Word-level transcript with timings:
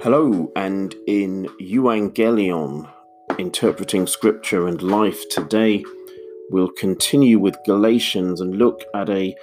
Hello, 0.00 0.52
and 0.54 0.94
in 1.08 1.48
Evangelion, 1.60 2.88
interpreting 3.36 4.06
scripture 4.06 4.68
and 4.68 4.80
life 4.80 5.28
today, 5.28 5.84
we'll 6.50 6.70
continue 6.70 7.40
with 7.40 7.56
Galatians 7.66 8.40
and 8.40 8.58
look 8.58 8.84
at 8.94 9.10
a 9.10 9.34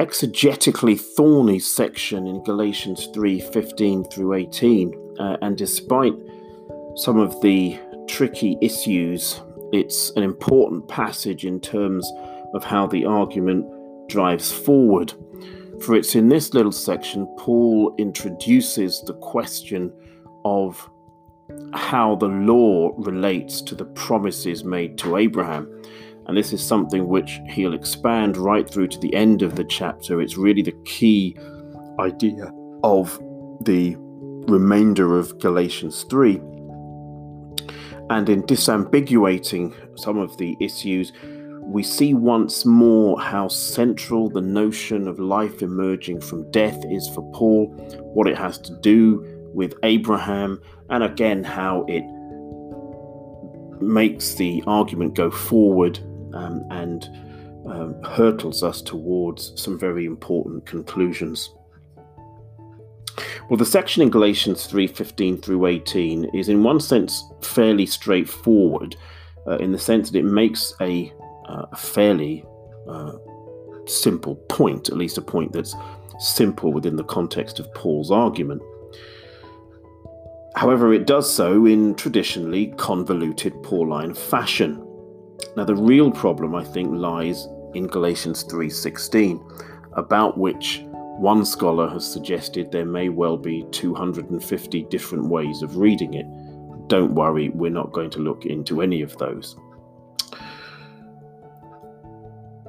exegetically 0.00 0.96
thorny 1.00 1.58
section 1.58 2.28
in 2.28 2.44
Galatians 2.44 3.08
3:15 3.12 4.04
through 4.04 4.34
18. 4.34 5.16
Uh, 5.18 5.36
and 5.42 5.56
despite 5.56 6.14
some 6.94 7.18
of 7.18 7.40
the 7.40 7.76
tricky 8.06 8.56
issues, 8.60 9.40
it's 9.72 10.10
an 10.10 10.22
important 10.22 10.86
passage 10.86 11.44
in 11.44 11.58
terms 11.58 12.08
of 12.54 12.62
how 12.62 12.86
the 12.86 13.04
argument 13.04 13.66
drives 14.08 14.52
forward. 14.52 15.12
For 15.82 15.96
it's 15.96 16.14
in 16.14 16.28
this 16.28 16.54
little 16.54 16.70
section 16.70 17.26
Paul 17.38 17.92
introduces 17.98 19.02
the 19.02 19.14
question 19.14 19.92
of 20.44 20.88
how 21.74 22.14
the 22.14 22.28
law 22.28 22.92
relates 22.98 23.60
to 23.62 23.74
the 23.74 23.86
promises 23.86 24.62
made 24.62 24.96
to 24.98 25.16
Abraham. 25.16 25.68
And 26.26 26.36
this 26.36 26.52
is 26.52 26.64
something 26.64 27.08
which 27.08 27.40
he'll 27.48 27.74
expand 27.74 28.36
right 28.36 28.68
through 28.68 28.88
to 28.88 28.98
the 29.00 29.12
end 29.12 29.42
of 29.42 29.56
the 29.56 29.64
chapter. 29.64 30.20
It's 30.20 30.36
really 30.36 30.62
the 30.62 30.78
key 30.84 31.36
idea 31.98 32.52
of 32.84 33.18
the 33.62 33.96
remainder 34.46 35.18
of 35.18 35.36
Galatians 35.40 36.04
3. 36.04 36.36
And 38.10 38.28
in 38.28 38.44
disambiguating 38.44 39.98
some 39.98 40.18
of 40.18 40.36
the 40.36 40.56
issues, 40.60 41.12
we 41.62 41.82
see 41.82 42.12
once 42.12 42.64
more 42.64 43.20
how 43.20 43.48
central 43.48 44.28
the 44.28 44.40
notion 44.40 45.08
of 45.08 45.18
life 45.18 45.62
emerging 45.62 46.20
from 46.20 46.50
death 46.50 46.78
is 46.90 47.08
for 47.08 47.22
Paul, 47.32 47.66
what 48.14 48.28
it 48.28 48.36
has 48.36 48.58
to 48.58 48.76
do 48.80 49.24
with 49.54 49.74
Abraham, 49.82 50.60
and 50.90 51.04
again 51.04 51.44
how 51.44 51.84
it 51.88 52.04
makes 53.80 54.34
the 54.34 54.62
argument 54.66 55.14
go 55.14 55.30
forward 55.30 55.98
um, 56.34 56.64
and 56.70 57.08
um, 57.66 58.02
hurtles 58.02 58.62
us 58.62 58.82
towards 58.82 59.52
some 59.60 59.78
very 59.78 60.04
important 60.04 60.66
conclusions. 60.66 61.50
Well, 63.48 63.56
the 63.56 63.66
section 63.66 64.02
in 64.02 64.10
Galatians 64.10 64.66
3:15 64.66 65.42
through 65.42 65.66
18 65.66 66.24
is 66.34 66.48
in 66.48 66.62
one 66.62 66.80
sense 66.80 67.24
fairly 67.40 67.86
straightforward, 67.86 68.96
uh, 69.46 69.58
in 69.58 69.72
the 69.72 69.78
sense 69.78 70.10
that 70.10 70.18
it 70.18 70.24
makes 70.24 70.74
a 70.80 71.12
uh, 71.52 71.66
a 71.70 71.76
fairly 71.76 72.44
uh, 72.88 73.12
simple 73.86 74.36
point, 74.48 74.88
at 74.88 74.96
least 74.96 75.18
a 75.18 75.22
point 75.22 75.52
that's 75.52 75.74
simple 76.18 76.72
within 76.72 76.96
the 76.96 77.04
context 77.04 77.58
of 77.60 77.72
Paul's 77.74 78.10
argument. 78.10 78.62
However, 80.54 80.92
it 80.92 81.06
does 81.06 81.32
so 81.32 81.66
in 81.66 81.94
traditionally 81.94 82.68
convoluted 82.76 83.62
Pauline 83.62 84.14
fashion. 84.14 84.86
Now, 85.56 85.64
the 85.64 85.74
real 85.74 86.10
problem, 86.10 86.54
I 86.54 86.64
think, 86.64 86.92
lies 86.92 87.48
in 87.74 87.86
Galatians 87.86 88.44
3:16, 88.44 89.40
about 89.94 90.38
which 90.38 90.84
one 91.18 91.44
scholar 91.44 91.88
has 91.88 92.10
suggested 92.10 92.70
there 92.70 92.84
may 92.84 93.08
well 93.08 93.36
be 93.36 93.66
250 93.70 94.82
different 94.84 95.26
ways 95.26 95.62
of 95.62 95.76
reading 95.76 96.14
it. 96.14 96.26
Don't 96.88 97.14
worry, 97.14 97.48
we're 97.50 97.70
not 97.70 97.92
going 97.92 98.10
to 98.10 98.18
look 98.20 98.46
into 98.46 98.82
any 98.82 99.02
of 99.02 99.16
those. 99.18 99.56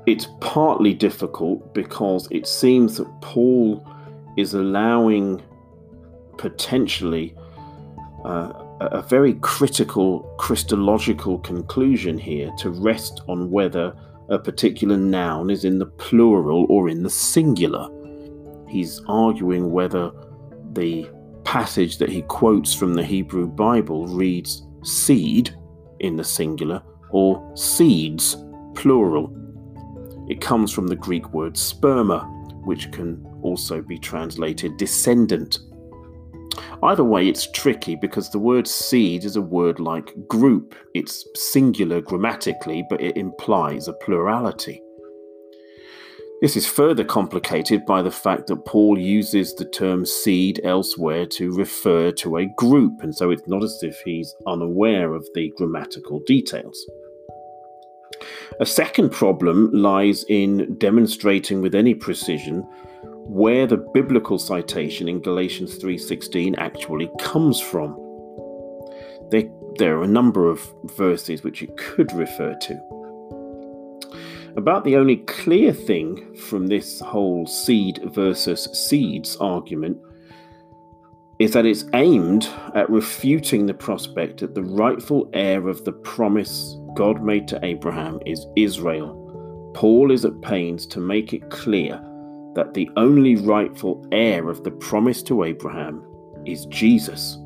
It's 0.06 0.28
partly 0.42 0.94
difficult 0.94 1.74
because 1.74 2.28
it 2.30 2.46
seems 2.48 2.98
that 2.98 3.22
Paul 3.22 3.86
is 4.38 4.54
allowing 4.54 5.42
potentially 6.38 7.36
uh, 8.26 8.52
a 8.80 9.02
very 9.02 9.36
critical 9.36 10.22
Christological 10.38 11.40
conclusion 11.40 12.18
here 12.18 12.52
to 12.58 12.70
rest 12.70 13.22
on 13.28 13.50
whether 13.50 13.96
a 14.30 14.40
particular 14.40 14.98
noun 14.98 15.50
is 15.50 15.64
in 15.66 15.80
the 15.80 15.86
plural 15.86 16.66
or 16.70 16.90
in 16.90 17.04
the 17.04 17.10
singular. 17.10 17.90
He's 18.70 19.02
arguing 19.08 19.72
whether 19.72 20.12
the 20.74 21.10
passage 21.44 21.98
that 21.98 22.10
he 22.10 22.24
quotes 22.24 22.74
from 22.74 22.94
the 22.94 23.04
Hebrew 23.04 23.48
Bible 23.48 24.08
reads 24.08 24.66
seed 24.84 25.56
in 26.00 26.16
the 26.18 26.24
singular 26.24 26.82
or 27.12 27.56
seeds 27.56 28.38
plural. 28.76 29.34
It 30.30 30.42
comes 30.42 30.72
from 30.72 30.88
the 30.88 30.96
Greek 30.96 31.34
word 31.34 31.56
sperma, 31.56 32.26
which 32.66 32.92
can 32.92 33.26
also 33.42 33.82
be 33.82 33.98
translated 33.98 34.78
descendant. 34.78 35.60
Either 36.82 37.04
way, 37.04 37.28
it's 37.28 37.52
tricky 37.52 37.96
because 37.96 38.30
the 38.30 38.40
word 38.40 38.68
seed 38.68 39.26
is 39.26 39.36
a 39.36 39.42
word 39.42 39.80
like 39.80 40.28
group. 40.28 40.76
It's 40.94 41.26
singular 41.36 42.02
grammatically, 42.02 42.86
but 42.90 43.02
it 43.02 43.18
implies 43.18 43.88
a 43.88 43.94
plurality. 43.94 44.82
This 46.42 46.58
is 46.58 46.68
further 46.68 47.06
complicated 47.06 47.86
by 47.86 48.02
the 48.02 48.12
fact 48.12 48.48
that 48.48 48.66
Paul 48.66 49.00
uses 49.00 49.56
the 49.56 49.64
term 49.64 50.06
seed 50.06 50.60
elsewhere 50.66 51.26
to 51.28 51.56
refer 51.56 52.12
to 52.12 52.36
a 52.36 52.48
group, 52.58 53.02
and 53.02 53.16
so 53.16 53.30
it's 53.30 53.48
not 53.48 53.64
as 53.64 53.80
if 53.82 53.98
he's 54.04 54.36
unaware 54.46 55.14
of 55.14 55.26
the 55.36 55.54
grammatical 55.56 56.20
details. 56.28 56.86
A 58.60 58.66
second 58.66 59.12
problem 59.12 59.72
lies 59.72 60.24
in 60.30 60.76
demonstrating 60.76 61.62
with 61.62 61.74
any 61.74 61.96
precision 61.96 62.62
where 63.26 63.66
the 63.66 63.78
biblical 63.78 64.38
citation 64.38 65.08
in 65.08 65.22
Galatians 65.22 65.78
3:16 65.78 66.56
actually 66.58 67.10
comes 67.20 67.60
from. 67.60 67.96
There, 69.32 69.50
there 69.80 69.98
are 69.98 70.04
a 70.04 70.08
number 70.08 70.50
of 70.50 70.62
verses 70.96 71.44
which 71.44 71.64
it 71.64 71.76
could 71.78 72.14
refer 72.14 72.54
to. 72.54 72.80
About 74.56 74.84
the 74.84 74.98
only 74.98 75.18
clear 75.18 75.74
thing 75.74 76.36
from 76.36 76.68
this 76.68 77.00
whole 77.00 77.48
seed 77.48 78.00
versus 78.14 78.66
seeds 78.72 79.36
argument 79.38 79.98
is 81.40 81.54
that 81.54 81.66
it's 81.66 81.86
aimed 81.94 82.48
at 82.76 82.90
refuting 82.90 83.66
the 83.66 83.74
prospect 83.74 84.42
that 84.42 84.54
the 84.54 84.62
rightful 84.62 85.28
heir 85.34 85.68
of 85.68 85.84
the 85.86 85.92
promise 85.92 86.78
God 86.96 87.24
made 87.24 87.48
to 87.50 87.64
Abraham 87.64 88.20
is 88.26 88.46
Israel. 88.56 89.20
Paul 89.74 90.12
is 90.12 90.26
at 90.26 90.42
pains 90.42 90.86
to 90.88 91.00
make 91.00 91.34
it 91.34 91.50
clear 91.50 92.02
that 92.56 92.74
the 92.74 92.90
only 92.98 93.36
rightful 93.36 94.06
heir 94.12 94.50
of 94.50 94.64
the 94.64 94.72
promise 94.72 95.24
to 95.24 95.44
Abraham 95.44 96.04
is 96.46 96.66
Jesus. 96.68 97.38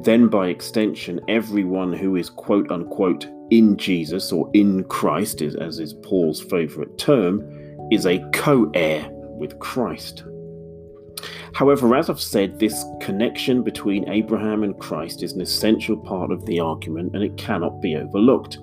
Then, 0.00 0.28
by 0.28 0.48
extension, 0.48 1.20
everyone 1.28 1.92
who 1.92 2.16
is 2.16 2.28
quote 2.28 2.70
unquote 2.70 3.26
in 3.50 3.76
Jesus 3.76 4.32
or 4.32 4.50
in 4.52 4.84
Christ, 4.84 5.40
as 5.42 5.78
is 5.78 5.94
Paul's 5.94 6.42
favourite 6.42 6.98
term, 6.98 7.42
is 7.90 8.06
a 8.06 8.18
co 8.32 8.70
heir 8.74 9.08
with 9.10 9.58
Christ. 9.58 10.24
However, 11.54 11.94
as 11.94 12.08
I've 12.08 12.20
said, 12.20 12.58
this 12.58 12.84
connection 13.00 13.62
between 13.62 14.08
Abraham 14.08 14.62
and 14.62 14.78
Christ 14.78 15.22
is 15.22 15.32
an 15.32 15.40
essential 15.40 15.96
part 15.96 16.30
of 16.30 16.46
the 16.46 16.60
argument 16.60 17.14
and 17.14 17.22
it 17.22 17.36
cannot 17.36 17.80
be 17.82 17.96
overlooked. 17.96 18.58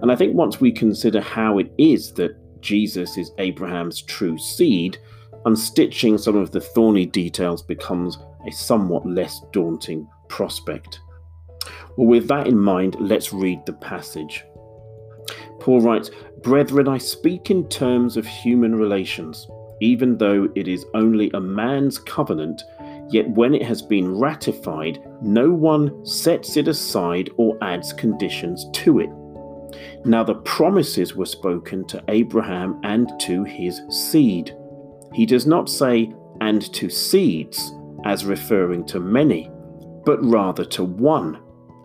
And 0.00 0.10
I 0.10 0.16
think 0.16 0.34
once 0.34 0.60
we 0.60 0.72
consider 0.72 1.20
how 1.20 1.58
it 1.58 1.70
is 1.76 2.12
that 2.14 2.36
Jesus 2.62 3.18
is 3.18 3.32
Abraham's 3.38 4.02
true 4.02 4.38
seed, 4.38 4.98
unstitching 5.44 6.18
some 6.18 6.36
of 6.36 6.50
the 6.50 6.60
thorny 6.60 7.06
details 7.06 7.62
becomes 7.62 8.18
a 8.46 8.50
somewhat 8.50 9.06
less 9.06 9.40
daunting 9.52 10.08
prospect. 10.28 11.00
Well, 11.96 12.06
with 12.06 12.28
that 12.28 12.46
in 12.46 12.58
mind, 12.58 12.96
let's 12.98 13.32
read 13.32 13.66
the 13.66 13.74
passage. 13.74 14.44
Paul 15.60 15.82
writes, 15.82 16.10
Brethren, 16.42 16.88
I 16.88 16.96
speak 16.96 17.50
in 17.50 17.68
terms 17.68 18.16
of 18.16 18.26
human 18.26 18.74
relations 18.74 19.46
even 19.80 20.18
though 20.18 20.48
it 20.54 20.68
is 20.68 20.86
only 20.94 21.30
a 21.30 21.40
man's 21.40 21.98
covenant, 21.98 22.62
yet 23.08 23.28
when 23.30 23.54
it 23.54 23.62
has 23.62 23.82
been 23.82 24.18
ratified, 24.18 25.02
no 25.22 25.50
one 25.50 26.04
sets 26.04 26.56
it 26.56 26.68
aside 26.68 27.30
or 27.36 27.58
adds 27.62 27.92
conditions 27.92 28.66
to 28.72 29.00
it. 29.00 29.10
Now 30.04 30.24
the 30.24 30.34
promises 30.36 31.14
were 31.14 31.26
spoken 31.26 31.86
to 31.88 32.02
Abraham 32.08 32.80
and 32.82 33.10
to 33.20 33.44
his 33.44 33.80
seed. 33.88 34.54
He 35.12 35.26
does 35.26 35.46
not 35.46 35.68
say, 35.68 36.12
and 36.40 36.72
to 36.74 36.88
seeds, 36.88 37.72
as 38.04 38.24
referring 38.24 38.86
to 38.86 39.00
many, 39.00 39.50
but 40.04 40.24
rather 40.24 40.64
to 40.64 40.84
one, 40.84 41.40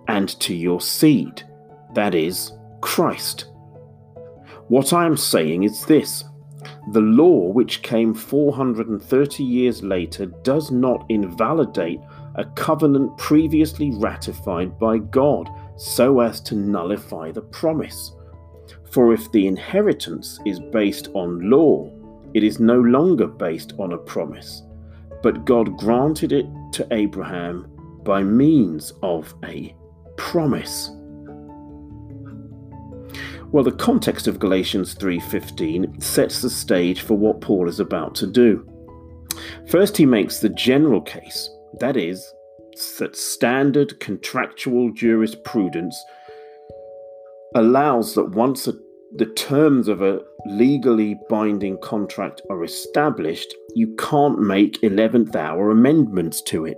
and 0.07 0.29
to 0.39 0.53
your 0.53 0.79
seed, 0.79 1.43
that 1.93 2.15
is, 2.15 2.51
Christ. 2.81 3.51
What 4.67 4.93
I 4.93 5.05
am 5.05 5.17
saying 5.17 5.63
is 5.63 5.85
this 5.85 6.23
the 6.91 7.01
law, 7.01 7.51
which 7.51 7.81
came 7.81 8.13
430 8.13 9.43
years 9.43 9.83
later, 9.83 10.25
does 10.25 10.71
not 10.71 11.05
invalidate 11.09 11.99
a 12.35 12.45
covenant 12.45 13.17
previously 13.17 13.91
ratified 13.91 14.77
by 14.77 14.97
God 14.97 15.49
so 15.77 16.19
as 16.19 16.41
to 16.41 16.55
nullify 16.55 17.31
the 17.31 17.41
promise. 17.41 18.11
For 18.91 19.13
if 19.13 19.31
the 19.31 19.47
inheritance 19.47 20.39
is 20.45 20.59
based 20.59 21.09
on 21.13 21.49
law, 21.49 21.91
it 22.33 22.43
is 22.43 22.59
no 22.59 22.79
longer 22.79 23.27
based 23.27 23.73
on 23.79 23.93
a 23.93 23.97
promise, 23.97 24.63
but 25.23 25.45
God 25.45 25.77
granted 25.77 26.31
it 26.31 26.45
to 26.73 26.87
Abraham 26.91 27.71
by 28.03 28.23
means 28.23 28.93
of 29.01 29.33
a 29.43 29.75
promise. 30.17 30.91
Well, 33.55 33.63
the 33.63 33.71
context 33.71 34.27
of 34.27 34.37
Galatians 34.37 34.95
3:15 34.95 36.01
sets 36.01 36.41
the 36.41 36.49
stage 36.49 36.99
for 36.99 37.13
what 37.13 37.39
Paul 37.39 37.69
is 37.69 37.79
about 37.79 38.13
to 38.15 38.27
do. 38.27 38.67
First, 39.69 39.95
he 39.95 40.05
makes 40.05 40.41
the 40.41 40.49
general 40.49 40.99
case, 40.99 41.49
that 41.79 41.95
is, 41.95 42.33
that 42.99 43.15
standard 43.15 43.97
contractual 44.01 44.91
jurisprudence 44.91 45.95
allows 47.55 48.13
that 48.15 48.35
once 48.35 48.67
a, 48.67 48.73
the 49.15 49.27
terms 49.37 49.87
of 49.87 50.01
a 50.01 50.19
legally 50.47 51.17
binding 51.29 51.77
contract 51.77 52.41
are 52.49 52.65
established, 52.65 53.55
you 53.73 53.95
can't 53.95 54.37
make 54.37 54.81
11th 54.81 55.33
hour 55.33 55.71
amendments 55.71 56.41
to 56.41 56.65
it. 56.65 56.77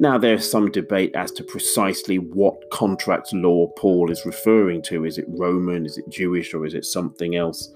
Now, 0.00 0.18
there's 0.18 0.48
some 0.48 0.70
debate 0.70 1.12
as 1.14 1.30
to 1.32 1.44
precisely 1.44 2.18
what 2.18 2.70
contract 2.70 3.32
law 3.32 3.68
Paul 3.76 4.10
is 4.10 4.24
referring 4.24 4.82
to. 4.82 5.04
Is 5.04 5.18
it 5.18 5.26
Roman, 5.28 5.86
is 5.86 5.98
it 5.98 6.08
Jewish, 6.08 6.54
or 6.54 6.64
is 6.64 6.74
it 6.74 6.84
something 6.84 7.36
else? 7.36 7.72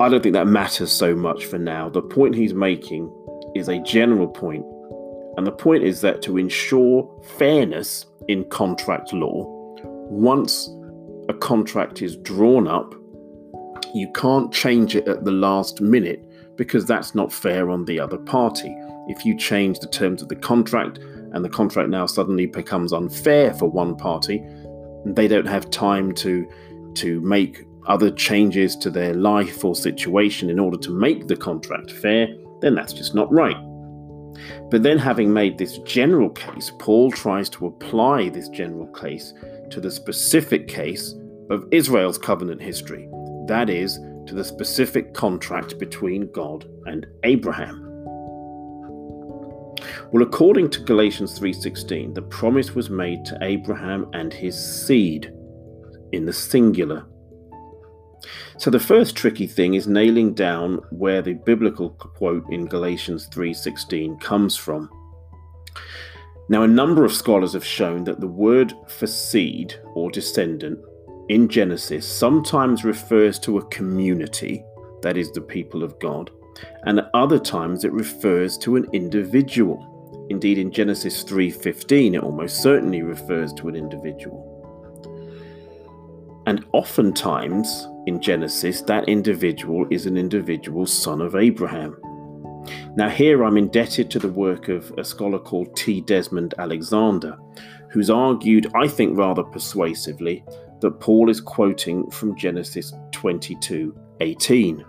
I 0.00 0.08
don't 0.08 0.22
think 0.22 0.34
that 0.34 0.46
matters 0.46 0.90
so 0.90 1.14
much 1.14 1.46
for 1.46 1.58
now. 1.58 1.88
The 1.88 2.02
point 2.02 2.34
he's 2.34 2.54
making 2.54 3.10
is 3.54 3.68
a 3.68 3.78
general 3.80 4.28
point, 4.28 4.64
and 5.36 5.46
the 5.46 5.52
point 5.52 5.84
is 5.84 6.00
that 6.00 6.22
to 6.22 6.38
ensure 6.38 7.08
fairness 7.38 8.06
in 8.28 8.44
contract 8.44 9.12
law, 9.12 9.44
once 10.08 10.68
a 11.28 11.34
contract 11.34 12.02
is 12.02 12.16
drawn 12.16 12.66
up, 12.66 12.94
you 13.94 14.10
can't 14.14 14.52
change 14.52 14.96
it 14.96 15.06
at 15.06 15.24
the 15.24 15.30
last 15.30 15.80
minute 15.80 16.24
because 16.56 16.84
that's 16.86 17.14
not 17.14 17.32
fair 17.32 17.70
on 17.70 17.84
the 17.84 18.00
other 18.00 18.18
party 18.18 18.74
if 19.08 19.24
you 19.24 19.36
change 19.36 19.80
the 19.80 19.88
terms 19.88 20.22
of 20.22 20.28
the 20.28 20.36
contract 20.36 20.98
and 20.98 21.44
the 21.44 21.48
contract 21.48 21.88
now 21.88 22.06
suddenly 22.06 22.46
becomes 22.46 22.92
unfair 22.92 23.52
for 23.54 23.70
one 23.70 23.96
party, 23.96 24.44
they 25.04 25.28
don't 25.28 25.46
have 25.46 25.70
time 25.70 26.12
to 26.14 26.48
to 26.94 27.20
make 27.22 27.64
other 27.86 28.10
changes 28.10 28.76
to 28.76 28.90
their 28.90 29.14
life 29.14 29.64
or 29.64 29.74
situation 29.74 30.50
in 30.50 30.58
order 30.58 30.76
to 30.78 30.90
make 30.90 31.26
the 31.26 31.36
contract 31.36 31.90
fair, 31.90 32.28
then 32.60 32.74
that's 32.74 32.92
just 32.92 33.14
not 33.14 33.32
right. 33.32 33.56
But 34.70 34.82
then, 34.82 34.98
having 34.98 35.32
made 35.32 35.58
this 35.58 35.78
general 35.78 36.30
case, 36.30 36.72
Paul 36.78 37.10
tries 37.10 37.48
to 37.50 37.66
apply 37.66 38.30
this 38.30 38.48
general 38.48 38.86
case 38.88 39.34
to 39.70 39.80
the 39.80 39.90
specific 39.90 40.68
case 40.68 41.14
of 41.50 41.66
Israel's 41.70 42.18
covenant 42.18 42.62
history, 42.62 43.08
that 43.46 43.68
is, 43.68 43.98
to 44.26 44.34
the 44.34 44.44
specific 44.44 45.12
contract 45.12 45.78
between 45.78 46.30
God 46.32 46.66
and 46.86 47.06
Abraham. 47.24 47.91
Well, 50.12 50.22
according 50.22 50.68
to 50.70 50.80
Galatians 50.80 51.38
3:16, 51.38 52.12
the 52.12 52.20
promise 52.20 52.74
was 52.74 52.90
made 52.90 53.24
to 53.24 53.38
Abraham 53.40 54.08
and 54.12 54.30
his 54.30 54.54
seed 54.54 55.32
in 56.12 56.26
the 56.26 56.32
singular. 56.34 57.06
So 58.58 58.68
the 58.68 58.78
first 58.78 59.16
tricky 59.16 59.46
thing 59.46 59.72
is 59.72 59.88
nailing 59.88 60.34
down 60.34 60.82
where 60.90 61.22
the 61.22 61.32
biblical 61.32 61.88
quote 61.88 62.44
in 62.50 62.66
Galatians 62.66 63.26
3:16 63.32 64.18
comes 64.18 64.54
from. 64.54 64.90
Now, 66.50 66.62
a 66.62 66.68
number 66.68 67.06
of 67.06 67.14
scholars 67.14 67.54
have 67.54 67.64
shown 67.64 68.04
that 68.04 68.20
the 68.20 68.26
word 68.26 68.74
for 68.88 69.06
seed 69.06 69.76
or 69.94 70.10
descendant 70.10 70.78
in 71.30 71.48
Genesis 71.48 72.06
sometimes 72.06 72.84
refers 72.84 73.38
to 73.38 73.56
a 73.56 73.64
community, 73.68 74.62
that 75.00 75.16
is, 75.16 75.32
the 75.32 75.40
people 75.40 75.82
of 75.82 75.98
God, 76.00 76.30
and 76.84 76.98
at 76.98 77.10
other 77.14 77.38
times 77.38 77.84
it 77.86 77.92
refers 77.92 78.58
to 78.58 78.76
an 78.76 78.86
individual. 78.92 79.88
Indeed, 80.32 80.56
in 80.56 80.70
Genesis 80.70 81.24
3:15, 81.24 82.14
it 82.14 82.22
almost 82.22 82.62
certainly 82.62 83.02
refers 83.02 83.52
to 83.52 83.68
an 83.68 83.76
individual. 83.76 84.40
And 86.46 86.64
oftentimes 86.72 87.86
in 88.06 88.18
Genesis, 88.18 88.80
that 88.82 89.06
individual 89.10 89.86
is 89.90 90.06
an 90.06 90.16
individual 90.16 90.86
son 90.86 91.20
of 91.20 91.36
Abraham. 91.36 91.98
Now, 92.96 93.10
here 93.10 93.44
I'm 93.44 93.58
indebted 93.58 94.10
to 94.10 94.18
the 94.18 94.30
work 94.46 94.70
of 94.70 94.90
a 94.96 95.04
scholar 95.04 95.38
called 95.38 95.76
T. 95.76 96.00
Desmond 96.00 96.54
Alexander, 96.56 97.36
who's 97.90 98.08
argued, 98.08 98.68
I 98.74 98.88
think 98.88 99.18
rather 99.18 99.42
persuasively, 99.42 100.42
that 100.80 100.98
Paul 100.98 101.28
is 101.28 101.42
quoting 101.42 102.10
from 102.10 102.38
Genesis 102.38 102.94
22:18. 103.10 104.82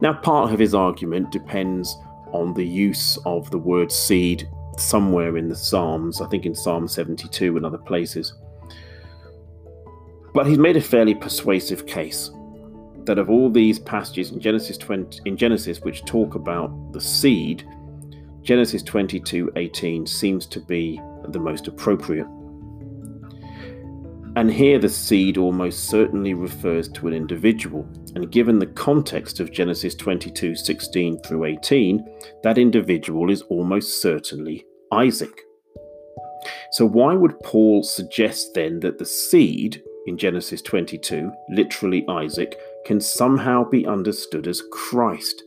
Now, 0.00 0.14
part 0.14 0.50
of 0.50 0.58
his 0.58 0.74
argument 0.74 1.30
depends 1.30 1.94
on 2.32 2.54
the 2.54 2.66
use 2.66 3.18
of 3.26 3.50
the 3.50 3.58
word 3.58 3.92
seed 3.92 4.48
somewhere 4.78 5.36
in 5.36 5.48
the 5.48 5.56
Psalms, 5.56 6.20
I 6.20 6.28
think 6.28 6.46
in 6.46 6.54
Psalm 6.54 6.88
72 6.88 7.56
and 7.56 7.66
other 7.66 7.78
places. 7.78 8.34
But 10.34 10.46
he's 10.46 10.58
made 10.58 10.76
a 10.76 10.80
fairly 10.80 11.14
persuasive 11.14 11.86
case 11.86 12.30
that 13.04 13.18
of 13.18 13.28
all 13.28 13.50
these 13.50 13.78
passages 13.78 14.30
in 14.30 14.40
Genesis 14.40 14.78
20 14.78 15.20
in 15.24 15.36
Genesis 15.36 15.80
which 15.80 16.04
talk 16.04 16.34
about 16.34 16.92
the 16.92 17.00
seed, 17.00 17.66
Genesis 18.42 18.82
22:18 18.82 20.06
seems 20.06 20.46
to 20.46 20.60
be 20.60 21.00
the 21.28 21.40
most 21.40 21.68
appropriate. 21.68 22.26
And 24.34 24.50
here 24.50 24.78
the 24.78 24.88
seed 24.88 25.36
almost 25.36 25.90
certainly 25.90 26.34
refers 26.34 26.88
to 26.90 27.06
an 27.06 27.12
individual. 27.12 27.86
And 28.14 28.30
given 28.30 28.58
the 28.58 28.66
context 28.66 29.40
of 29.40 29.52
Genesis 29.52 29.94
22 29.94 30.54
16 30.54 31.20
through 31.22 31.44
18, 31.44 32.04
that 32.42 32.58
individual 32.58 33.30
is 33.30 33.42
almost 33.42 34.02
certainly 34.02 34.66
Isaac. 34.92 35.42
So, 36.72 36.86
why 36.86 37.14
would 37.14 37.40
Paul 37.40 37.82
suggest 37.82 38.54
then 38.54 38.80
that 38.80 38.98
the 38.98 39.06
seed 39.06 39.82
in 40.06 40.18
Genesis 40.18 40.60
22, 40.62 41.32
literally 41.50 42.04
Isaac, 42.08 42.58
can 42.84 43.00
somehow 43.00 43.68
be 43.68 43.86
understood 43.86 44.46
as 44.46 44.62
Christ? 44.72 45.42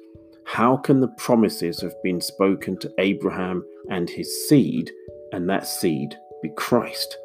How 0.45 0.77
can 0.77 1.01
the 1.01 1.09
promises 1.18 1.81
have 1.81 2.01
been 2.03 2.21
spoken 2.21 2.77
to 2.79 2.94
Abraham 3.00 3.65
and 3.89 4.09
his 4.09 4.47
seed, 4.47 4.91
and 5.33 5.50
that 5.50 5.68
seed 5.68 6.15
be 6.41 6.50
Christ? 6.56 7.18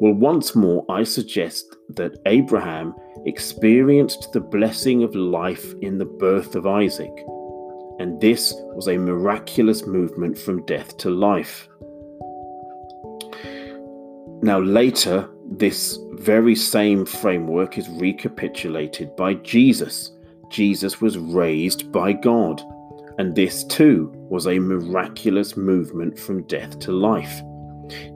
Well, 0.00 0.14
once 0.14 0.54
more, 0.54 0.84
I 0.88 1.02
suggest 1.02 1.76
that 1.90 2.18
Abraham 2.26 2.94
experienced 3.26 4.32
the 4.32 4.40
blessing 4.40 5.02
of 5.02 5.14
life 5.14 5.74
in 5.80 5.98
the 5.98 6.04
birth 6.04 6.54
of 6.54 6.66
Isaac, 6.66 7.12
and 7.98 8.20
this 8.20 8.54
was 8.74 8.88
a 8.88 8.96
miraculous 8.96 9.86
movement 9.86 10.38
from 10.38 10.64
death 10.66 10.96
to 10.98 11.10
life. 11.10 11.68
Now, 14.40 14.60
later, 14.60 15.28
this 15.50 15.98
very 16.12 16.54
same 16.54 17.04
framework 17.04 17.76
is 17.76 17.88
recapitulated 17.88 19.16
by 19.16 19.34
Jesus. 19.34 20.12
Jesus 20.50 21.00
was 21.00 21.18
raised 21.18 21.90
by 21.90 22.12
God, 22.12 22.62
and 23.18 23.34
this 23.34 23.64
too 23.64 24.12
was 24.30 24.46
a 24.46 24.58
miraculous 24.58 25.56
movement 25.56 26.18
from 26.18 26.44
death 26.44 26.78
to 26.80 26.92
life. 26.92 27.42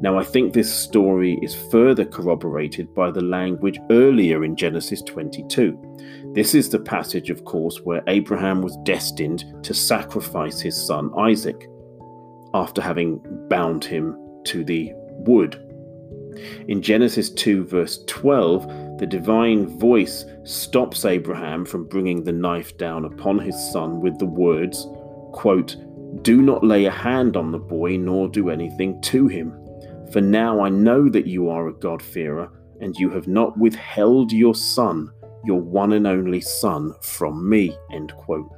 Now, 0.00 0.18
I 0.18 0.24
think 0.24 0.52
this 0.52 0.72
story 0.72 1.38
is 1.42 1.54
further 1.70 2.04
corroborated 2.04 2.94
by 2.94 3.10
the 3.10 3.22
language 3.22 3.78
earlier 3.90 4.44
in 4.44 4.56
Genesis 4.56 5.02
22. 5.02 6.32
This 6.34 6.54
is 6.54 6.68
the 6.68 6.78
passage, 6.78 7.30
of 7.30 7.44
course, 7.44 7.80
where 7.82 8.02
Abraham 8.06 8.62
was 8.62 8.76
destined 8.84 9.44
to 9.62 9.74
sacrifice 9.74 10.60
his 10.60 10.76
son 10.76 11.10
Isaac 11.18 11.68
after 12.54 12.82
having 12.82 13.20
bound 13.48 13.84
him 13.84 14.16
to 14.44 14.64
the 14.64 14.92
wood. 14.94 15.60
In 16.68 16.82
Genesis 16.82 17.30
2, 17.30 17.64
verse 17.64 18.02
12, 18.06 18.98
the 18.98 19.06
divine 19.06 19.66
voice 19.78 20.24
stops 20.44 21.04
Abraham 21.04 21.64
from 21.64 21.86
bringing 21.86 22.24
the 22.24 22.32
knife 22.32 22.76
down 22.78 23.04
upon 23.04 23.38
his 23.38 23.56
son 23.72 24.00
with 24.00 24.18
the 24.18 24.26
words, 24.26 24.86
quote, 25.32 25.76
Do 26.22 26.40
not 26.40 26.64
lay 26.64 26.86
a 26.86 26.90
hand 26.90 27.36
on 27.36 27.52
the 27.52 27.58
boy, 27.58 27.96
nor 27.96 28.28
do 28.28 28.50
anything 28.50 29.00
to 29.02 29.28
him. 29.28 29.61
For 30.12 30.20
now 30.20 30.60
I 30.60 30.68
know 30.68 31.08
that 31.08 31.26
you 31.26 31.48
are 31.48 31.68
a 31.68 31.72
God-fearer, 31.72 32.50
and 32.80 32.94
you 32.96 33.08
have 33.10 33.28
not 33.28 33.56
withheld 33.58 34.32
your 34.32 34.54
son, 34.54 35.10
your 35.44 35.60
one 35.60 35.92
and 35.92 36.06
only 36.06 36.40
son, 36.40 36.92
from 37.00 37.48
me. 37.48 37.76
End 37.92 38.12
quote. 38.16 38.50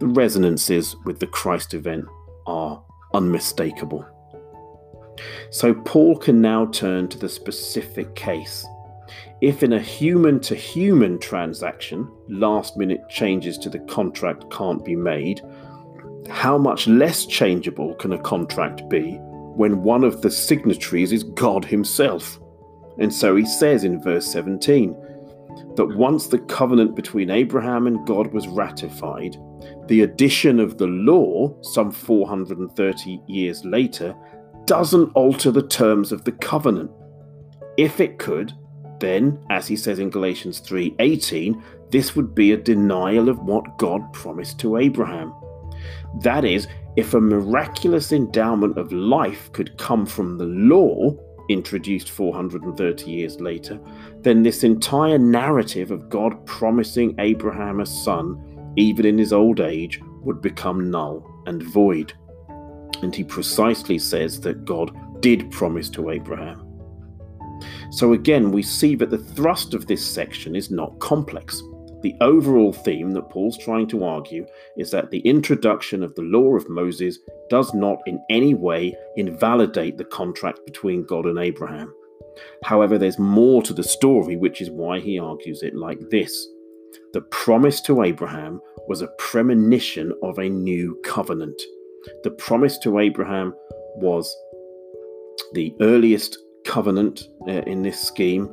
The 0.00 0.08
resonances 0.08 0.96
with 1.04 1.18
the 1.18 1.28
Christ 1.28 1.72
event 1.72 2.04
are 2.46 2.82
unmistakable. 3.14 4.06
So 5.50 5.72
Paul 5.72 6.16
can 6.16 6.40
now 6.40 6.66
turn 6.66 7.08
to 7.08 7.18
the 7.18 7.28
specific 7.28 8.14
case. 8.14 8.66
If 9.40 9.62
in 9.62 9.72
a 9.72 9.80
human 9.80 10.40
to 10.40 10.54
human 10.54 11.18
transaction, 11.18 12.10
last 12.28 12.76
minute 12.76 13.08
changes 13.08 13.56
to 13.58 13.70
the 13.70 13.78
contract 13.80 14.50
can't 14.50 14.84
be 14.84 14.96
made, 14.96 15.40
how 16.28 16.58
much 16.58 16.86
less 16.86 17.24
changeable 17.24 17.94
can 17.94 18.12
a 18.12 18.18
contract 18.18 18.88
be 18.90 19.18
when 19.56 19.82
one 19.82 20.04
of 20.04 20.22
the 20.22 20.30
signatories 20.30 21.12
is 21.12 21.24
God 21.24 21.64
Himself. 21.64 22.40
And 22.98 23.12
so 23.12 23.34
he 23.34 23.46
says 23.46 23.84
in 23.84 24.02
verse 24.02 24.26
17 24.26 24.94
that 25.76 25.96
once 25.96 26.26
the 26.26 26.38
covenant 26.38 26.94
between 26.94 27.30
Abraham 27.30 27.86
and 27.86 28.06
God 28.06 28.32
was 28.32 28.46
ratified, 28.48 29.36
the 29.86 30.02
addition 30.02 30.60
of 30.60 30.78
the 30.78 30.86
law, 30.86 31.56
some 31.62 31.90
430 31.90 33.20
years 33.26 33.64
later, 33.64 34.14
doesn't 34.66 35.10
alter 35.14 35.50
the 35.50 35.66
terms 35.66 36.12
of 36.12 36.24
the 36.24 36.32
covenant. 36.32 36.90
If 37.76 38.00
it 38.00 38.18
could, 38.18 38.52
then, 39.00 39.38
as 39.48 39.66
he 39.66 39.76
says 39.76 39.98
in 39.98 40.10
Galatians 40.10 40.60
3:18, 40.60 41.60
this 41.90 42.14
would 42.14 42.34
be 42.34 42.52
a 42.52 42.56
denial 42.56 43.28
of 43.28 43.40
what 43.40 43.78
God 43.78 44.12
promised 44.12 44.58
to 44.60 44.76
Abraham. 44.76 45.32
That 46.22 46.44
is, 46.44 46.68
if 46.96 47.14
a 47.14 47.20
miraculous 47.20 48.12
endowment 48.12 48.76
of 48.76 48.92
life 48.92 49.50
could 49.52 49.78
come 49.78 50.04
from 50.04 50.38
the 50.38 50.46
law, 50.46 51.16
introduced 51.48 52.10
430 52.10 53.10
years 53.10 53.40
later, 53.40 53.78
then 54.20 54.42
this 54.42 54.64
entire 54.64 55.18
narrative 55.18 55.90
of 55.90 56.08
God 56.08 56.44
promising 56.46 57.14
Abraham 57.18 57.80
a 57.80 57.86
son, 57.86 58.72
even 58.76 59.06
in 59.06 59.18
his 59.18 59.32
old 59.32 59.60
age, 59.60 60.00
would 60.22 60.40
become 60.40 60.90
null 60.90 61.26
and 61.46 61.62
void. 61.62 62.12
And 63.02 63.14
he 63.14 63.24
precisely 63.24 63.98
says 63.98 64.40
that 64.42 64.64
God 64.64 64.96
did 65.20 65.50
promise 65.50 65.90
to 65.90 66.10
Abraham. 66.10 66.66
So 67.90 68.12
again, 68.12 68.52
we 68.52 68.62
see 68.62 68.94
that 68.96 69.10
the 69.10 69.18
thrust 69.18 69.74
of 69.74 69.86
this 69.86 70.04
section 70.04 70.54
is 70.54 70.70
not 70.70 70.98
complex. 70.98 71.62
The 72.02 72.16
overall 72.20 72.72
theme 72.72 73.10
that 73.12 73.28
Paul's 73.28 73.58
trying 73.58 73.86
to 73.88 74.04
argue 74.04 74.46
is 74.76 74.90
that 74.90 75.10
the 75.10 75.20
introduction 75.20 76.02
of 76.02 76.14
the 76.14 76.22
law 76.22 76.56
of 76.56 76.68
Moses 76.68 77.18
does 77.50 77.74
not 77.74 77.98
in 78.06 78.20
any 78.30 78.54
way 78.54 78.94
invalidate 79.16 79.98
the 79.98 80.04
contract 80.04 80.60
between 80.64 81.04
God 81.04 81.26
and 81.26 81.38
Abraham. 81.38 81.94
However, 82.64 82.96
there's 82.96 83.18
more 83.18 83.62
to 83.62 83.74
the 83.74 83.82
story, 83.82 84.36
which 84.36 84.60
is 84.60 84.70
why 84.70 85.00
he 85.00 85.18
argues 85.18 85.62
it 85.62 85.74
like 85.74 86.00
this. 86.10 86.46
The 87.12 87.22
promise 87.22 87.80
to 87.82 88.02
Abraham 88.02 88.60
was 88.88 89.02
a 89.02 89.08
premonition 89.18 90.12
of 90.22 90.38
a 90.38 90.48
new 90.48 90.98
covenant. 91.04 91.60
The 92.22 92.30
promise 92.30 92.78
to 92.78 92.98
Abraham 92.98 93.54
was 93.96 94.34
the 95.52 95.74
earliest 95.80 96.38
covenant 96.64 97.28
uh, 97.46 97.62
in 97.62 97.82
this 97.82 98.00
scheme 98.00 98.48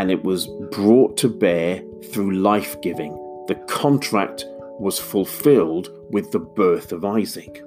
and 0.00 0.10
it 0.10 0.24
was 0.24 0.46
brought 0.72 1.18
to 1.18 1.28
bear 1.28 1.82
through 2.10 2.30
life 2.30 2.80
giving. 2.80 3.12
The 3.48 3.62
contract 3.68 4.46
was 4.78 4.98
fulfilled 4.98 5.90
with 6.08 6.30
the 6.32 6.38
birth 6.38 6.92
of 6.92 7.04
Isaac. 7.04 7.62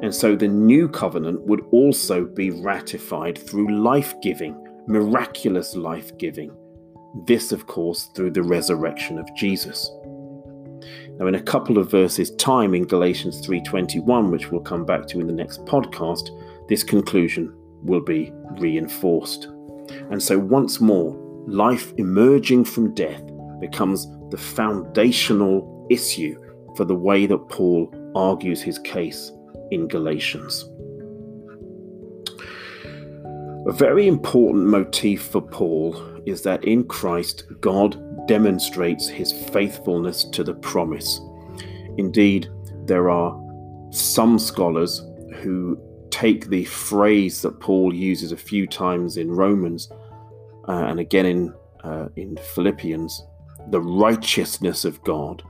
And 0.00 0.14
so 0.14 0.36
the 0.36 0.46
new 0.46 0.88
covenant 0.88 1.40
would 1.42 1.64
also 1.72 2.24
be 2.24 2.52
ratified 2.52 3.36
through 3.36 3.76
life 3.76 4.14
giving, 4.22 4.54
miraculous 4.86 5.74
life 5.74 6.16
giving. 6.18 6.52
This, 7.26 7.50
of 7.50 7.66
course, 7.66 8.08
through 8.14 8.30
the 8.30 8.44
resurrection 8.44 9.18
of 9.18 9.26
Jesus. 9.34 9.90
Now, 11.18 11.26
in 11.26 11.34
a 11.34 11.42
couple 11.42 11.78
of 11.78 11.90
verses' 11.90 12.30
time 12.36 12.76
in 12.76 12.86
Galatians 12.86 13.44
3:21, 13.44 14.30
which 14.30 14.52
we'll 14.52 14.60
come 14.60 14.84
back 14.84 15.08
to 15.08 15.18
in 15.18 15.26
the 15.26 15.32
next 15.32 15.64
podcast, 15.64 16.30
this 16.68 16.84
conclusion 16.84 17.52
will 17.82 18.02
be 18.02 18.32
reinforced. 18.60 19.48
And 20.10 20.22
so, 20.22 20.38
once 20.38 20.80
more, 20.80 21.14
life 21.46 21.92
emerging 21.96 22.64
from 22.64 22.94
death 22.94 23.22
becomes 23.60 24.06
the 24.30 24.38
foundational 24.38 25.86
issue 25.90 26.36
for 26.76 26.84
the 26.84 26.94
way 26.94 27.26
that 27.26 27.48
Paul 27.48 27.92
argues 28.14 28.62
his 28.62 28.78
case 28.80 29.32
in 29.70 29.88
Galatians. 29.88 30.68
A 33.66 33.72
very 33.72 34.06
important 34.06 34.66
motif 34.66 35.22
for 35.22 35.40
Paul 35.40 35.96
is 36.24 36.42
that 36.42 36.64
in 36.64 36.84
Christ, 36.84 37.44
God 37.60 38.00
demonstrates 38.28 39.08
his 39.08 39.32
faithfulness 39.32 40.24
to 40.24 40.44
the 40.44 40.54
promise. 40.54 41.20
Indeed, 41.98 42.48
there 42.84 43.10
are 43.10 43.36
some 43.90 44.38
scholars 44.38 45.04
who 45.36 45.78
take 46.16 46.48
the 46.48 46.64
phrase 46.64 47.42
that 47.42 47.60
Paul 47.60 47.92
uses 47.92 48.32
a 48.32 48.38
few 48.38 48.66
times 48.66 49.18
in 49.18 49.30
Romans 49.30 49.90
uh, 50.66 50.86
and 50.88 50.98
again 50.98 51.26
in 51.26 51.54
uh, 51.84 52.08
in 52.16 52.38
Philippians, 52.54 53.22
the 53.70 53.80
righteousness 53.80 54.86
of 54.86 55.02
God, 55.04 55.42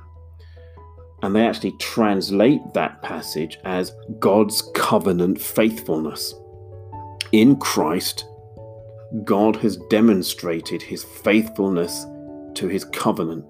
and 1.23 1.35
they 1.35 1.46
actually 1.46 1.73
translate 1.78 2.61
that 2.75 3.00
passage 3.00 3.58
as 3.64 3.94
God's 4.18 4.61
covenant 4.75 5.40
faithfulness. 5.40 6.35
In 7.30 7.56
Christ, 7.56 8.26
God 9.25 9.54
has 9.56 9.76
demonstrated 9.88 10.82
his 10.82 11.04
faithfulness 11.04 12.04
to 12.54 12.66
his 12.66 12.85
covenant 12.87 13.44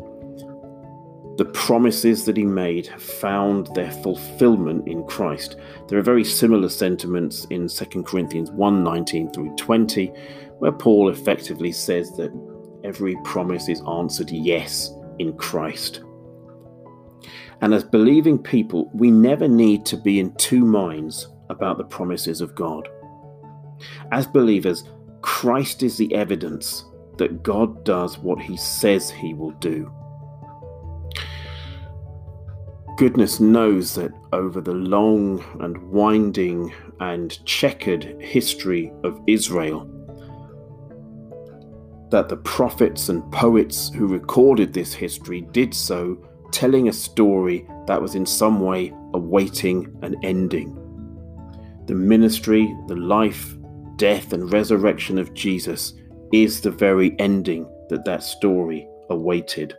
the 1.36 1.44
promises 1.44 2.24
that 2.24 2.36
he 2.36 2.44
made 2.44 2.86
have 2.86 3.02
found 3.02 3.68
their 3.74 3.90
fulfillment 3.90 4.88
in 4.88 5.04
Christ. 5.06 5.56
There 5.88 5.98
are 5.98 6.02
very 6.02 6.24
similar 6.24 6.68
sentiments 6.68 7.46
in 7.50 7.68
2 7.68 8.02
Corinthians 8.04 8.50
1 8.50 8.82
19 8.82 9.32
through 9.32 9.54
20, 9.56 10.06
where 10.58 10.72
Paul 10.72 11.10
effectively 11.10 11.72
says 11.72 12.16
that 12.16 12.32
every 12.84 13.16
promise 13.24 13.68
is 13.68 13.82
answered 13.86 14.30
yes 14.30 14.90
in 15.18 15.36
Christ. 15.36 16.02
And 17.60 17.74
as 17.74 17.84
believing 17.84 18.38
people, 18.38 18.90
we 18.94 19.10
never 19.10 19.48
need 19.48 19.84
to 19.86 19.96
be 19.96 20.20
in 20.20 20.34
two 20.36 20.64
minds 20.64 21.28
about 21.50 21.78
the 21.78 21.84
promises 21.84 22.40
of 22.40 22.54
God. 22.54 22.88
As 24.10 24.26
believers, 24.26 24.84
Christ 25.20 25.82
is 25.82 25.96
the 25.96 26.14
evidence 26.14 26.84
that 27.18 27.42
God 27.42 27.84
does 27.84 28.18
what 28.18 28.40
he 28.40 28.56
says 28.56 29.10
he 29.10 29.34
will 29.34 29.52
do. 29.52 29.90
Goodness 32.96 33.40
knows 33.40 33.94
that 33.96 34.12
over 34.32 34.62
the 34.62 34.72
long 34.72 35.44
and 35.60 35.76
winding 35.90 36.72
and 36.98 37.44
checkered 37.44 38.04
history 38.22 38.90
of 39.04 39.20
Israel, 39.26 39.86
that 42.10 42.30
the 42.30 42.38
prophets 42.38 43.10
and 43.10 43.30
poets 43.32 43.90
who 43.90 44.06
recorded 44.06 44.72
this 44.72 44.94
history 44.94 45.42
did 45.52 45.74
so 45.74 46.16
telling 46.52 46.88
a 46.88 46.92
story 46.92 47.68
that 47.86 48.00
was 48.00 48.14
in 48.14 48.24
some 48.24 48.60
way 48.60 48.94
awaiting 49.12 49.94
an 50.00 50.16
ending. 50.22 50.74
The 51.84 51.94
ministry, 51.94 52.74
the 52.88 52.96
life, 52.96 53.56
death, 53.96 54.32
and 54.32 54.50
resurrection 54.50 55.18
of 55.18 55.34
Jesus 55.34 55.92
is 56.32 56.62
the 56.62 56.70
very 56.70 57.14
ending 57.18 57.68
that 57.90 58.06
that 58.06 58.22
story 58.22 58.88
awaited. 59.10 59.76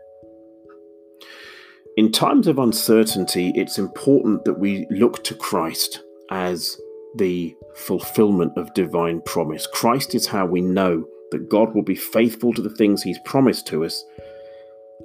In 1.98 2.12
times 2.12 2.46
of 2.46 2.60
uncertainty, 2.60 3.52
it's 3.56 3.80
important 3.80 4.46
that 4.46 4.60
we 4.60 4.86
look 4.92 5.24
to 5.24 5.34
Christ 5.34 6.04
as 6.30 6.80
the 7.16 7.56
fulfillment 7.74 8.54
of 8.56 8.72
divine 8.76 9.20
promise. 9.22 9.66
Christ 9.66 10.14
is 10.14 10.28
how 10.28 10.46
we 10.46 10.62
know 10.62 11.04
that 11.32 11.50
God 11.50 11.74
will 11.74 11.82
be 11.82 11.96
faithful 11.96 12.54
to 12.54 12.62
the 12.62 12.70
things 12.76 13.02
He's 13.02 13.18
promised 13.26 13.66
to 13.68 13.84
us. 13.84 14.06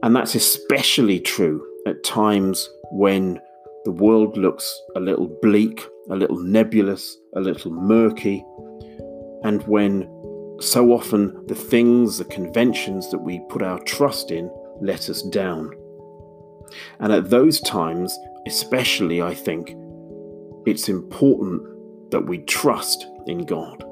And 0.02 0.14
that's 0.14 0.34
especially 0.34 1.18
true 1.18 1.66
at 1.86 2.04
times 2.04 2.68
when 2.90 3.40
the 3.86 3.90
world 3.90 4.36
looks 4.36 4.78
a 4.94 5.00
little 5.00 5.34
bleak, 5.40 5.86
a 6.10 6.14
little 6.16 6.40
nebulous, 6.40 7.16
a 7.34 7.40
little 7.40 7.72
murky, 7.72 8.44
and 9.44 9.62
when 9.62 10.02
so 10.60 10.92
often 10.92 11.46
the 11.46 11.54
things, 11.54 12.18
the 12.18 12.26
conventions 12.26 13.10
that 13.10 13.18
we 13.18 13.40
put 13.48 13.62
our 13.62 13.80
trust 13.80 14.30
in 14.30 14.50
let 14.82 15.08
us 15.08 15.22
down. 15.22 15.72
And 17.00 17.12
at 17.12 17.30
those 17.30 17.60
times, 17.60 18.18
especially, 18.46 19.22
I 19.22 19.34
think, 19.34 19.76
it's 20.66 20.88
important 20.88 21.62
that 22.10 22.26
we 22.26 22.38
trust 22.38 23.06
in 23.26 23.44
God. 23.44 23.84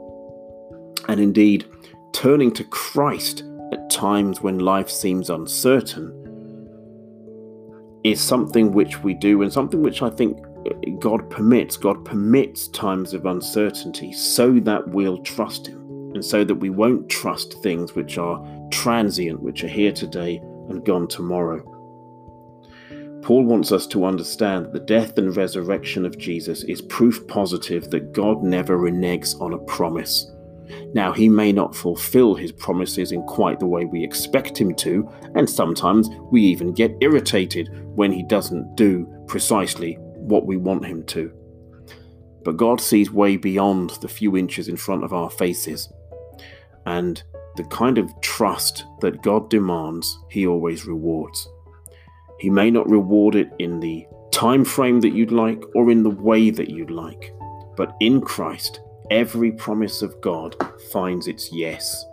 And 1.08 1.20
indeed, 1.20 1.66
turning 2.12 2.52
to 2.52 2.64
Christ 2.64 3.44
at 3.72 3.90
times 3.90 4.42
when 4.42 4.58
life 4.58 4.90
seems 4.90 5.30
uncertain 5.30 6.16
is 8.04 8.20
something 8.20 8.72
which 8.72 9.02
we 9.02 9.14
do 9.14 9.42
and 9.42 9.52
something 9.52 9.82
which 9.82 10.02
I 10.02 10.10
think 10.10 10.38
uh, 10.66 10.90
God 10.99 11.28
permits. 11.30 11.76
God 11.76 12.04
permits 12.04 12.68
times 12.68 13.14
of 13.14 13.26
uncertainty 13.26 14.12
so 14.12 14.58
that 14.60 14.88
we'll 14.88 15.18
trust 15.18 15.66
Him 15.66 15.78
and 16.14 16.25
so 16.25 16.44
that 16.44 16.54
we 16.54 16.70
won't 16.70 17.08
trust 17.08 17.62
things 17.62 17.94
which 17.94 18.18
are 18.18 18.44
transient, 18.70 19.40
which 19.40 19.64
are 19.64 19.68
here 19.68 19.92
today 19.92 20.38
and 20.68 20.84
gone 20.84 21.08
tomorrow. 21.08 21.79
Paul 23.22 23.44
wants 23.44 23.70
us 23.70 23.86
to 23.88 24.04
understand 24.04 24.66
that 24.66 24.72
the 24.72 24.80
death 24.80 25.18
and 25.18 25.36
resurrection 25.36 26.06
of 26.06 26.18
Jesus 26.18 26.64
is 26.64 26.80
proof 26.80 27.26
positive 27.28 27.90
that 27.90 28.12
God 28.12 28.42
never 28.42 28.78
reneges 28.78 29.38
on 29.40 29.52
a 29.52 29.58
promise. 29.58 30.30
Now, 30.94 31.12
he 31.12 31.28
may 31.28 31.52
not 31.52 31.74
fulfill 31.74 32.34
his 32.34 32.52
promises 32.52 33.12
in 33.12 33.22
quite 33.24 33.58
the 33.58 33.66
way 33.66 33.84
we 33.84 34.02
expect 34.02 34.58
him 34.58 34.74
to, 34.76 35.08
and 35.34 35.48
sometimes 35.48 36.08
we 36.30 36.42
even 36.42 36.72
get 36.72 36.96
irritated 37.00 37.68
when 37.96 38.12
he 38.12 38.22
doesn't 38.22 38.76
do 38.76 39.06
precisely 39.26 39.94
what 40.14 40.46
we 40.46 40.56
want 40.56 40.84
him 40.84 41.04
to. 41.06 41.32
But 42.44 42.56
God 42.56 42.80
sees 42.80 43.10
way 43.10 43.36
beyond 43.36 43.90
the 44.00 44.08
few 44.08 44.36
inches 44.36 44.68
in 44.68 44.76
front 44.76 45.04
of 45.04 45.12
our 45.12 45.30
faces, 45.30 45.92
and 46.86 47.22
the 47.56 47.64
kind 47.64 47.98
of 47.98 48.08
trust 48.22 48.84
that 49.00 49.22
God 49.22 49.50
demands, 49.50 50.18
He 50.30 50.46
always 50.46 50.86
rewards. 50.86 51.48
He 52.40 52.49
may 52.49 52.70
not 52.70 52.88
reward 52.88 53.35
it 53.35 53.52
in 53.59 53.80
the 53.80 54.06
time 54.32 54.64
frame 54.64 55.00
that 55.00 55.12
you'd 55.12 55.30
like 55.30 55.62
or 55.75 55.90
in 55.90 56.02
the 56.02 56.11
way 56.11 56.49
that 56.49 56.70
you'd 56.70 56.90
like, 56.90 57.35
but 57.76 57.94
in 58.00 58.23
Christ, 58.23 58.80
every 59.11 59.52
promise 59.52 60.00
of 60.00 60.18
God 60.23 60.56
finds 60.90 61.28
its 61.28 61.52
yes. 61.52 62.06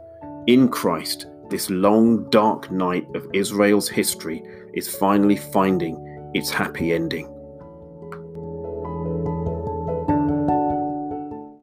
In 0.48 0.68
Christ, 0.68 1.28
this 1.50 1.70
long, 1.70 2.30
dark 2.30 2.70
night 2.72 3.08
of 3.16 3.30
Israel's 3.34 3.88
history 3.88 4.44
is 4.74 4.94
finally 4.94 5.38
finding 5.38 6.32
its 6.34 6.50
happy 6.50 6.92
ending. 6.92 7.34